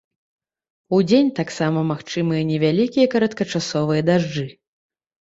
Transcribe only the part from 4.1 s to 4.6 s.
дажджы.